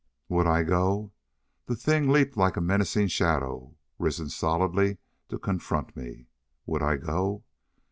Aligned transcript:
Would 0.29 0.47
I 0.47 0.63
go? 0.63 1.11
The 1.67 1.75
thing 1.75 2.09
leaped 2.09 2.35
like 2.35 2.57
a 2.57 2.59
menacing 2.61 3.09
shadow 3.09 3.75
risen 3.99 4.29
solidly 4.29 4.97
to 5.29 5.37
confront 5.37 5.95
me. 5.95 6.25
Would 6.65 6.81
I 6.81 6.97
go? 6.97 7.43